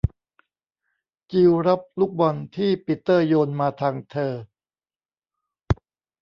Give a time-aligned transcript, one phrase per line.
[1.31, 4.33] จิลรับลูกบอลที่ปีเตอร์โยนมาทางเธอ